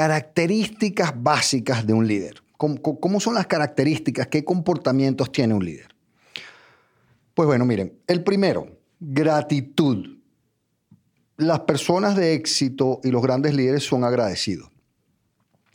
[0.00, 2.42] características básicas de un líder.
[2.56, 4.28] ¿Cómo, son las características?
[4.28, 5.94] ¿Qué comportamientos tiene un líder?
[7.34, 10.16] Pues bueno, miren, el primero, gratitud.
[11.36, 14.70] Las personas de éxito y los grandes líderes son agradecidos.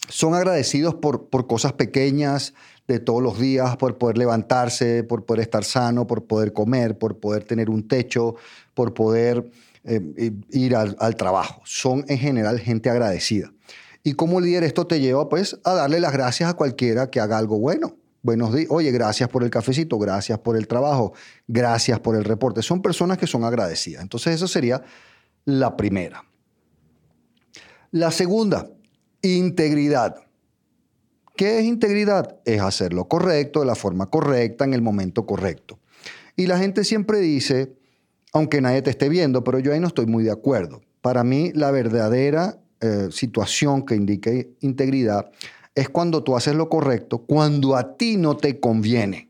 [0.09, 2.55] Son agradecidos por, por cosas pequeñas
[2.87, 7.19] de todos los días, por poder levantarse, por poder estar sano, por poder comer, por
[7.19, 8.37] poder tener un techo,
[8.73, 9.51] por poder
[9.83, 11.61] eh, ir al, al trabajo.
[11.63, 13.51] Son en general gente agradecida.
[14.07, 17.39] Y como líder esto te lleva pues a darle las gracias a cualquiera que haga
[17.39, 17.97] algo bueno.
[18.21, 21.13] Buenos días, oye, gracias por el cafecito, gracias por el trabajo,
[21.47, 22.61] gracias por el reporte.
[22.61, 24.03] Son personas que son agradecidas.
[24.03, 24.83] Entonces eso sería
[25.43, 26.23] la primera.
[27.89, 28.69] La segunda,
[29.23, 30.17] integridad.
[31.35, 32.37] ¿Qué es integridad?
[32.45, 35.79] Es hacer lo correcto, de la forma correcta, en el momento correcto.
[36.35, 37.75] Y la gente siempre dice,
[38.33, 40.83] aunque nadie te esté viendo, pero yo ahí no estoy muy de acuerdo.
[41.01, 45.31] Para mí la verdadera eh, situación que indique integridad
[45.73, 49.29] es cuando tú haces lo correcto, cuando a ti no te conviene.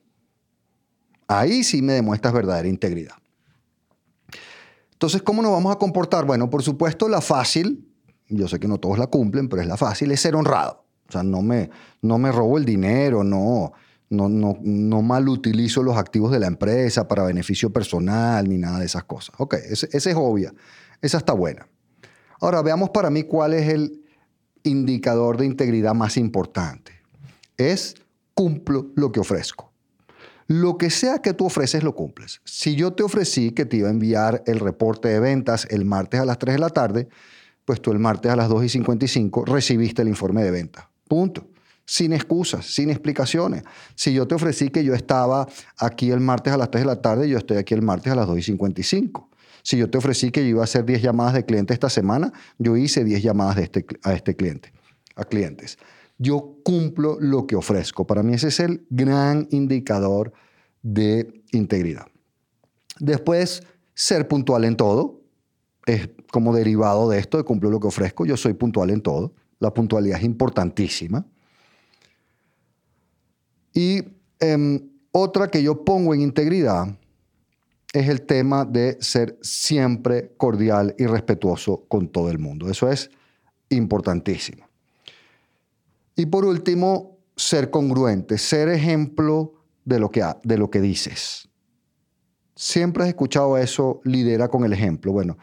[1.27, 3.15] Ahí sí me demuestras verdadera integridad.
[4.91, 6.25] Entonces, ¿cómo nos vamos a comportar?
[6.25, 7.87] Bueno, por supuesto, la fácil,
[8.29, 10.85] yo sé que no todos la cumplen, pero es la fácil, es ser honrado.
[11.09, 11.69] O sea, no me,
[12.01, 13.73] no me robo el dinero, no,
[14.09, 18.79] no, no, no mal utilizo los activos de la empresa para beneficio personal ni nada
[18.79, 19.35] de esas cosas.
[19.39, 20.53] Ok, esa es obvia,
[21.01, 21.67] esa está buena.
[22.39, 24.03] Ahora veamos para mí cuál es el
[24.63, 26.91] indicador de integridad más importante.
[27.57, 27.95] Es
[28.33, 29.71] cumplo lo que ofrezco.
[30.47, 32.41] Lo que sea que tú ofreces, lo cumples.
[32.43, 36.19] Si yo te ofrecí que te iba a enviar el reporte de ventas el martes
[36.19, 37.07] a las 3 de la tarde,
[37.63, 40.91] pues tú el martes a las 2 y 55 recibiste el informe de venta.
[41.07, 41.47] Punto.
[41.87, 43.63] Sin excusas, sin explicaciones.
[43.95, 45.47] Si yo te ofrecí que yo estaba
[45.77, 48.15] aquí el martes a las 3 de la tarde, yo estoy aquí el martes a
[48.15, 49.29] las 2 y 55.
[49.65, 52.77] Si yo te ofrecí que iba a hacer 10 llamadas de cliente esta semana, yo
[52.77, 54.71] hice 10 llamadas de este, a este cliente,
[55.15, 55.79] a clientes.
[56.19, 58.05] Yo cumplo lo que ofrezco.
[58.05, 60.33] Para mí ese es el gran indicador
[60.83, 62.05] de integridad.
[62.99, 63.63] Después,
[63.95, 65.21] ser puntual en todo.
[65.87, 68.23] Es como derivado de esto, de cumplir lo que ofrezco.
[68.23, 69.33] Yo soy puntual en todo.
[69.57, 71.25] La puntualidad es importantísima.
[73.73, 74.03] Y
[74.39, 76.95] em, otra que yo pongo en integridad
[77.95, 82.69] es el tema de ser siempre cordial y respetuoso con todo el mundo.
[82.69, 83.09] Eso es
[83.69, 84.67] importantísimo.
[86.17, 89.53] Y por último, ser congruente, ser ejemplo
[89.85, 91.47] de lo que, de lo que dices.
[92.53, 95.13] Siempre has escuchado eso, lidera con el ejemplo.
[95.13, 95.37] Bueno,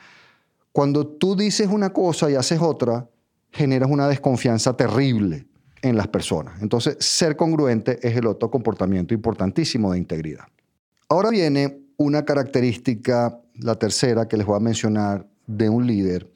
[0.73, 3.09] cuando tú dices una cosa y haces otra,
[3.51, 5.47] generas una desconfianza terrible
[5.81, 6.61] en las personas.
[6.61, 10.45] Entonces, ser congruente es el otro comportamiento importantísimo de integridad.
[11.09, 16.31] Ahora viene una característica, la tercera que les voy a mencionar, de un líder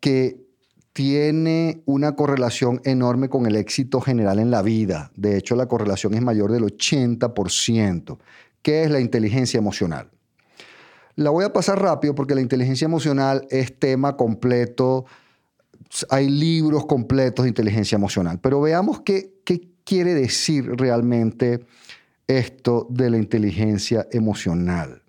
[0.00, 0.44] que
[0.92, 5.10] tiene una correlación enorme con el éxito general en la vida.
[5.16, 8.18] De hecho, la correlación es mayor del 80%,
[8.62, 10.10] que es la inteligencia emocional.
[11.16, 15.04] La voy a pasar rápido porque la inteligencia emocional es tema completo.
[16.10, 18.38] Hay libros completos de inteligencia emocional.
[18.40, 21.66] Pero veamos qué, qué quiere decir realmente
[22.26, 25.02] esto de la inteligencia emocional.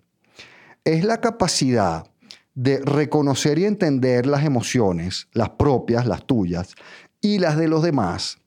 [0.84, 2.06] Es la capacidad
[2.54, 6.74] de reconocer y entender las emociones, las propias, las tuyas,
[7.20, 8.38] y las de los demás,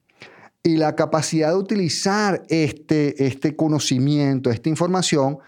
[0.63, 5.39] y la capacidad de utilizar este, este conocimiento, esta información,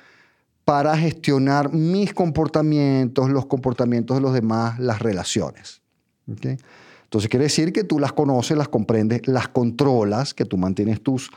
[0.64, 5.82] para gestionar mis comportamientos, los comportamientos de los demás, las relaciones.
[6.28, 11.32] Entonces quiere decir que tú las conoces, las comprendes, las controlas, que tú mantienes tus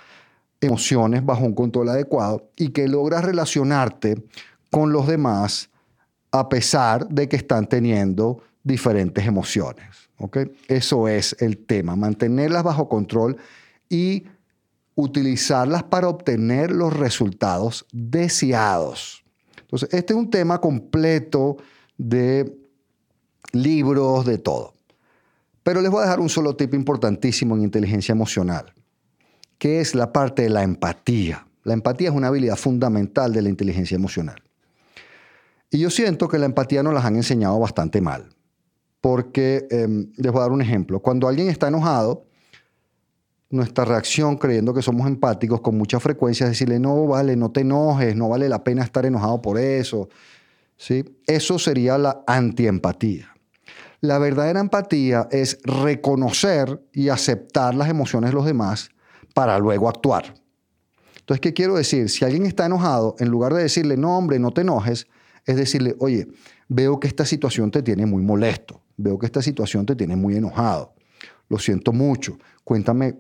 [0.65, 4.23] emociones bajo un control adecuado y que logras relacionarte
[4.71, 5.71] con los demás
[6.33, 9.87] a pesar de que están teniendo diferentes emociones.
[10.69, 13.37] Eso es el tema, mantenerlas bajo control
[13.89, 14.25] y
[14.95, 19.25] utilizarlas para obtener los resultados deseados.
[19.61, 21.57] Entonces, este es un tema completo
[21.99, 22.57] de
[23.53, 24.75] libros, de todo.
[25.63, 28.73] Pero les voy a dejar un solo tip importantísimo en inteligencia emocional
[29.65, 31.47] que es la parte de la empatía.
[31.63, 34.43] La empatía es una habilidad fundamental de la inteligencia emocional.
[35.71, 38.29] Y yo siento que la empatía nos las han enseñado bastante mal.
[39.01, 42.27] Porque, em, les voy a dar un ejemplo, cuando alguien está enojado,
[43.49, 47.63] nuestra reacción creyendo que somos empáticos con mucha frecuencia es decirle, no, vale, no te
[47.63, 50.11] enojes, no vale la pena estar enojado por eso.
[50.77, 51.07] ¿Sí?
[51.27, 53.35] Eso sería la antiempatía.
[54.03, 58.91] La verdadera empatía es reconocer y aceptar las emociones de los demás
[59.35, 60.35] para luego actuar.
[61.19, 62.09] Entonces, ¿qué quiero decir?
[62.09, 65.07] Si alguien está enojado, en lugar de decirle, no, hombre, no te enojes,
[65.45, 66.29] es decirle, oye,
[66.69, 70.37] veo que esta situación te tiene muy molesto, veo que esta situación te tiene muy
[70.37, 70.95] enojado,
[71.49, 73.19] lo siento mucho, cuéntame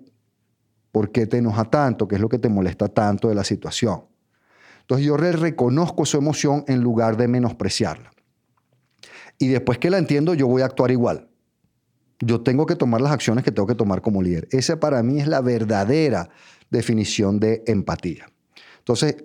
[0.92, 4.04] por qué te enoja tanto, qué es lo que te molesta tanto de la situación.
[4.82, 8.12] Entonces yo reconozco su emoción en lugar de menospreciarla.
[9.38, 11.28] Y después que la entiendo, yo voy a actuar igual.
[12.24, 14.48] Yo tengo que tomar las acciones que tengo que tomar como líder.
[14.50, 16.28] Esa para mí es la verdadera
[16.70, 18.26] definición de empatía.
[18.78, 19.16] Entonces,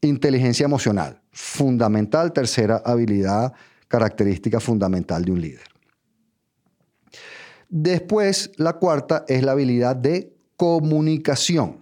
[0.00, 3.52] inteligencia emocional, fundamental, tercera habilidad,
[3.88, 5.64] característica fundamental de un líder.
[7.68, 11.78] Después, la cuarta es la habilidad de comunicación.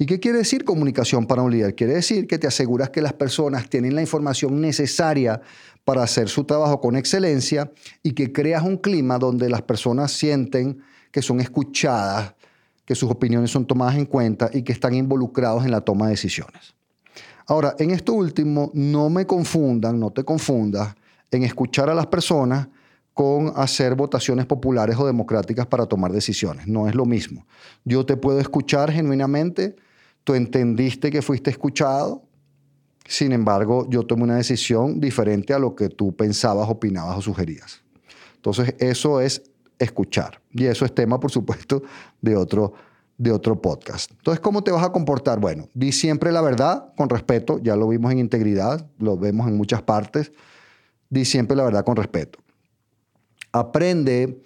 [0.00, 1.74] ¿Y qué quiere decir comunicación para un líder?
[1.74, 5.42] Quiere decir que te aseguras que las personas tienen la información necesaria
[5.84, 7.70] para hacer su trabajo con excelencia
[8.02, 10.80] y que creas un clima donde las personas sienten
[11.10, 12.34] que son escuchadas,
[12.86, 16.12] que sus opiniones son tomadas en cuenta y que están involucrados en la toma de
[16.12, 16.74] decisiones.
[17.46, 20.94] Ahora, en esto último, no me confundan, no te confundas
[21.30, 22.68] en escuchar a las personas
[23.12, 26.66] con hacer votaciones populares o democráticas para tomar decisiones.
[26.66, 27.46] No es lo mismo.
[27.84, 29.76] Yo te puedo escuchar genuinamente
[30.24, 32.22] tú entendiste que fuiste escuchado,
[33.06, 37.82] sin embargo, yo tomé una decisión diferente a lo que tú pensabas, opinabas o sugerías.
[38.36, 39.42] Entonces, eso es
[39.80, 40.40] escuchar.
[40.52, 41.82] Y eso es tema, por supuesto,
[42.20, 42.72] de otro,
[43.18, 44.12] de otro podcast.
[44.12, 45.40] Entonces, ¿cómo te vas a comportar?
[45.40, 47.58] Bueno, di siempre la verdad con respeto.
[47.60, 50.30] Ya lo vimos en integridad, lo vemos en muchas partes.
[51.08, 52.38] Di siempre la verdad con respeto.
[53.50, 54.40] Aprende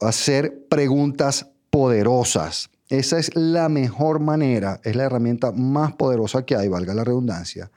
[0.00, 2.70] a hacer preguntas poderosas.
[2.88, 7.70] Esa es la mejor manera, es la herramienta más poderosa que hay, valga la redundancia,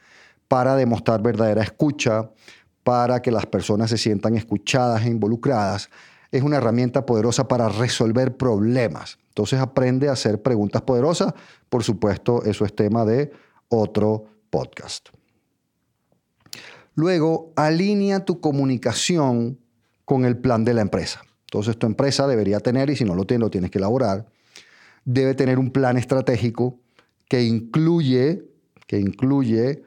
[0.48, 2.30] para demostrar verdadera escucha,
[2.84, 5.90] para que las personas se sientan escuchadas e involucradas.
[6.32, 9.18] Es una herramienta poderosa para resolver problemas.
[9.30, 11.34] Entonces aprende a hacer preguntas poderosas.
[11.70, 13.32] Por supuesto, eso es tema de
[13.70, 15.10] otro podcast.
[16.96, 19.60] Luego, alinea tu comunicación
[20.04, 21.22] con el plan de la empresa.
[21.42, 24.26] Entonces, tu empresa debería tener, y si no lo tiene, lo tienes que elaborar,
[25.08, 26.82] debe tener un plan estratégico
[27.30, 28.44] que incluye,
[28.88, 29.84] que incluye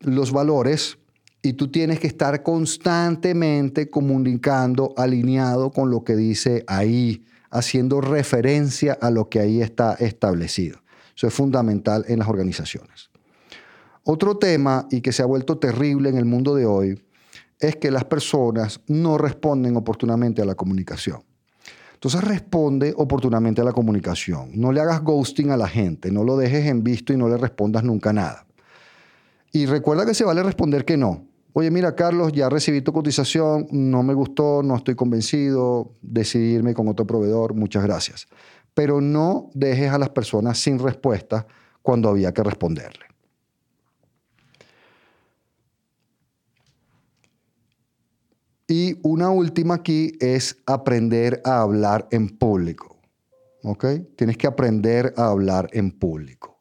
[0.00, 0.98] los valores
[1.42, 8.94] y tú tienes que estar constantemente comunicando, alineado con lo que dice ahí, haciendo referencia
[8.94, 10.78] a lo que ahí está establecido.
[11.14, 13.10] Eso es fundamental en las organizaciones.
[14.02, 17.04] Otro tema, y que se ha vuelto terrible en el mundo de hoy,
[17.60, 21.22] es que las personas no responden oportunamente a la comunicación.
[22.02, 24.50] Entonces responde oportunamente a la comunicación.
[24.56, 27.36] No le hagas ghosting a la gente, no lo dejes en visto y no le
[27.36, 28.44] respondas nunca nada.
[29.52, 31.24] Y recuerda que se vale responder que no.
[31.52, 36.88] Oye, mira, Carlos, ya recibí tu cotización, no me gustó, no estoy convencido, decidirme con
[36.88, 38.26] otro proveedor, muchas gracias.
[38.74, 41.46] Pero no dejes a las personas sin respuesta
[41.82, 43.11] cuando había que responderle.
[48.92, 52.98] Y una última aquí es aprender a hablar en público.
[53.62, 53.86] ¿Ok?
[54.16, 56.58] Tienes que aprender a hablar en público.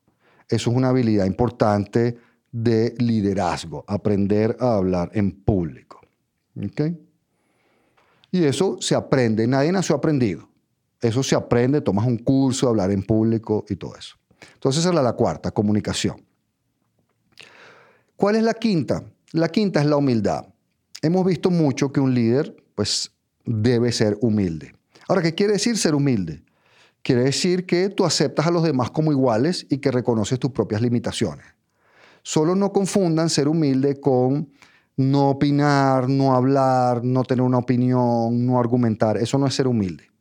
[0.47, 2.17] Eso es una habilidad importante
[2.51, 5.99] de liderazgo, aprender a hablar en público.
[6.55, 6.81] ¿Ok?
[8.31, 10.47] Y eso se aprende, nadie nació aprendido.
[11.01, 14.15] Eso se aprende, tomas un curso, hablar en público y todo eso.
[14.53, 16.23] Entonces, esa es la cuarta, comunicación.
[18.15, 19.03] ¿Cuál es la quinta?
[19.33, 20.50] La quinta es la humildad
[21.01, 23.11] hemos visto mucho que un líder pues
[23.45, 24.73] debe ser humilde.
[25.07, 26.43] Ahora, ¿qué quiere decir ser humilde?
[27.03, 30.81] Quiere decir que tú aceptas a los demás como iguales y que reconoces tus propias
[30.81, 31.45] limitaciones.
[32.21, 34.49] Solo no confundan ser humilde con
[34.95, 39.17] no opinar, no hablar, no tener una opinión, no argumentar.
[39.17, 40.11] Eso no es ser humilde.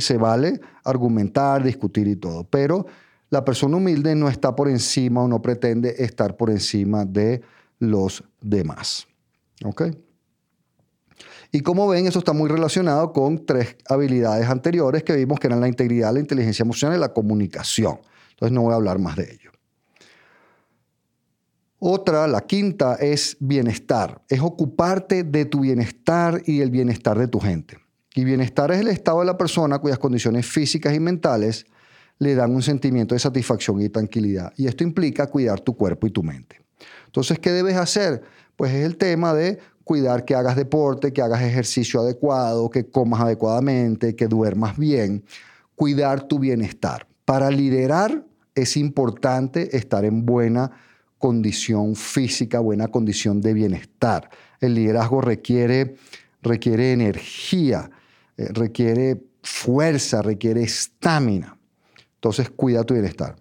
[0.00, 2.86] Se vale argumentar, discutir y todo, pero
[3.30, 7.40] la persona humilde no está por encima o no pretende estar por encima de
[7.78, 9.06] los demás.
[9.64, 9.82] ¿Ok?
[11.50, 15.60] Y como ven, eso está muy relacionado con tres habilidades anteriores que vimos que eran
[15.60, 17.98] la integridad, la inteligencia emocional y la comunicación.
[18.30, 19.50] Entonces no voy a hablar más de ello.
[21.80, 24.20] Otra, la quinta, es bienestar.
[24.28, 27.78] Es ocuparte de tu bienestar y el bienestar de tu gente.
[28.14, 31.66] Y bienestar es el estado de la persona cuyas condiciones físicas y mentales
[32.18, 34.52] le dan un sentimiento de satisfacción y tranquilidad.
[34.56, 36.60] Y esto implica cuidar tu cuerpo y tu mente.
[37.06, 38.22] Entonces, ¿qué debes hacer?
[38.56, 43.22] Pues es el tema de cuidar que hagas deporte, que hagas ejercicio adecuado, que comas
[43.22, 45.24] adecuadamente, que duermas bien,
[45.74, 47.06] cuidar tu bienestar.
[47.24, 48.22] Para liderar
[48.54, 50.72] es importante estar en buena
[51.16, 54.28] condición física, buena condición de bienestar.
[54.60, 55.96] El liderazgo requiere,
[56.42, 57.90] requiere energía,
[58.36, 61.56] eh, requiere fuerza, requiere estamina.
[62.16, 63.36] Entonces, cuida tu bienestar.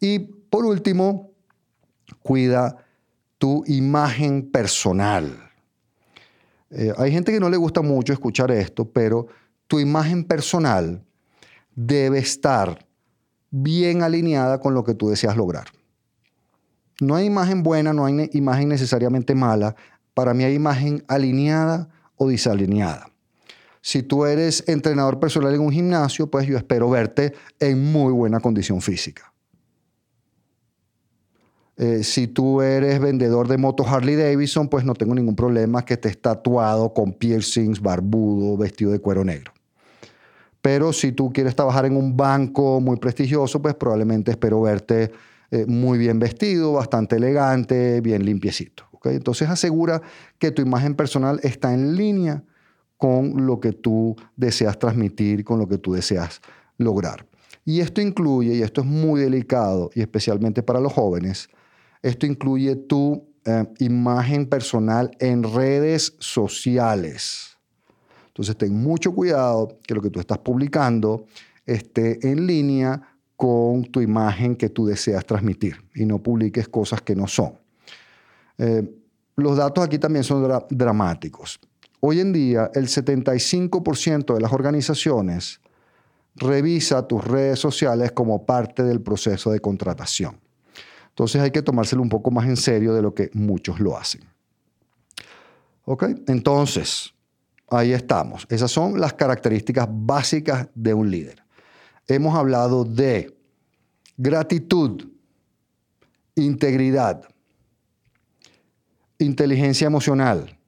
[0.00, 1.32] Y por último,
[2.22, 2.76] cuida
[3.38, 5.49] tu imagen personal.
[6.70, 9.26] Eh, hay gente que no le gusta mucho escuchar esto, pero
[9.66, 11.04] tu imagen personal
[11.74, 12.86] debe estar
[13.50, 15.68] bien alineada con lo que tú deseas lograr.
[17.00, 19.74] No hay imagen buena, no hay imagen necesariamente mala.
[20.14, 23.10] Para mí hay imagen alineada o desalineada.
[23.80, 28.38] Si tú eres entrenador personal en un gimnasio, pues yo espero verte en muy buena
[28.40, 29.29] condición física.
[31.82, 35.94] Eh, si tú eres vendedor de motos Harley Davidson, pues no tengo ningún problema que
[35.94, 39.54] estés tatuado con piercings, barbudo, vestido de cuero negro.
[40.60, 45.10] Pero si tú quieres trabajar en un banco muy prestigioso, pues probablemente espero verte
[45.50, 48.84] eh, muy bien vestido, bastante elegante, bien limpiecito.
[49.04, 50.02] Entonces asegura
[50.38, 52.44] que tu imagen personal está en línea
[52.98, 56.42] con lo que tú deseas transmitir, con lo que tú deseas
[56.76, 57.24] lograr.
[57.64, 61.48] Y esto incluye, y esto es muy delicado, y especialmente para los jóvenes,
[62.02, 67.56] esto incluye tu eh, imagen personal en redes sociales.
[68.28, 71.26] Entonces ten mucho cuidado que lo que tú estás publicando
[71.66, 73.00] esté en línea
[73.36, 77.54] con tu imagen que tú deseas transmitir y no publiques cosas que no son.
[78.58, 78.82] Eh,
[79.36, 81.58] los datos aquí también son dramáticos.
[82.00, 85.60] Hoy en día el 75% de las organizaciones
[86.36, 90.38] revisa tus redes sociales como parte del proceso de contratación.
[91.20, 94.22] Entonces hay que tomárselo un poco más en serio de lo que muchos lo hacen.
[95.84, 96.04] ¿Ok?
[96.28, 97.12] Entonces,
[97.68, 98.46] ahí estamos.
[98.48, 101.44] Esas son las características básicas de un líder.
[102.08, 103.36] Hemos hablado de
[104.16, 105.10] gratitud,
[106.36, 107.28] integridad,
[109.18, 110.58] inteligencia emocional,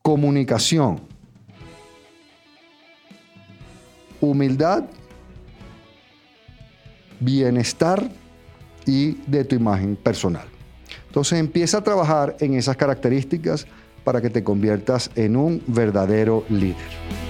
[0.00, 1.00] comunicación,
[4.20, 4.84] humildad
[7.20, 8.08] bienestar
[8.88, 10.46] y de tu imagen personal.
[11.06, 13.66] Entonces empieza a trabajar en esas características
[14.02, 17.27] para que te conviertas en un verdadero líder.